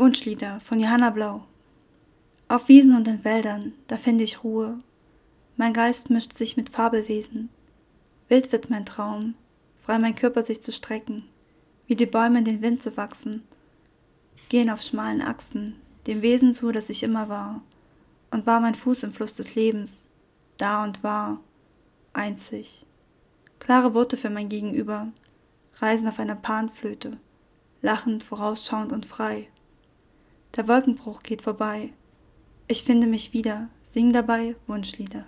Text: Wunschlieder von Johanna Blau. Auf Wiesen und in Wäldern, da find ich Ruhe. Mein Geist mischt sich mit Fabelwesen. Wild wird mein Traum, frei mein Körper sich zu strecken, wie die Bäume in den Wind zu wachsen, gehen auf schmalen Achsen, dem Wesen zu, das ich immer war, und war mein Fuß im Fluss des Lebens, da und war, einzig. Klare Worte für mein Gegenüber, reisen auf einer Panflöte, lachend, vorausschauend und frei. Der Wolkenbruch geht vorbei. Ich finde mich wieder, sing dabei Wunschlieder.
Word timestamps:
Wunschlieder 0.00 0.62
von 0.62 0.80
Johanna 0.80 1.10
Blau. 1.10 1.44
Auf 2.48 2.68
Wiesen 2.68 2.96
und 2.96 3.06
in 3.06 3.22
Wäldern, 3.22 3.74
da 3.86 3.98
find 3.98 4.22
ich 4.22 4.42
Ruhe. 4.42 4.78
Mein 5.58 5.74
Geist 5.74 6.08
mischt 6.08 6.32
sich 6.32 6.56
mit 6.56 6.70
Fabelwesen. 6.70 7.50
Wild 8.30 8.50
wird 8.50 8.70
mein 8.70 8.86
Traum, 8.86 9.34
frei 9.84 9.98
mein 9.98 10.14
Körper 10.14 10.42
sich 10.42 10.62
zu 10.62 10.72
strecken, 10.72 11.28
wie 11.86 11.96
die 11.96 12.06
Bäume 12.06 12.38
in 12.38 12.46
den 12.46 12.62
Wind 12.62 12.82
zu 12.82 12.96
wachsen, 12.96 13.42
gehen 14.48 14.70
auf 14.70 14.80
schmalen 14.80 15.20
Achsen, 15.20 15.76
dem 16.06 16.22
Wesen 16.22 16.54
zu, 16.54 16.72
das 16.72 16.88
ich 16.88 17.02
immer 17.02 17.28
war, 17.28 17.60
und 18.30 18.46
war 18.46 18.60
mein 18.60 18.76
Fuß 18.76 19.02
im 19.02 19.12
Fluss 19.12 19.34
des 19.34 19.54
Lebens, 19.54 20.08
da 20.56 20.82
und 20.82 21.04
war, 21.04 21.40
einzig. 22.14 22.86
Klare 23.58 23.92
Worte 23.92 24.16
für 24.16 24.30
mein 24.30 24.48
Gegenüber, 24.48 25.08
reisen 25.74 26.08
auf 26.08 26.18
einer 26.18 26.36
Panflöte, 26.36 27.18
lachend, 27.82 28.24
vorausschauend 28.24 28.92
und 28.92 29.04
frei. 29.04 29.48
Der 30.56 30.66
Wolkenbruch 30.66 31.22
geht 31.22 31.42
vorbei. 31.42 31.92
Ich 32.66 32.82
finde 32.82 33.06
mich 33.06 33.32
wieder, 33.32 33.68
sing 33.82 34.12
dabei 34.12 34.56
Wunschlieder. 34.66 35.24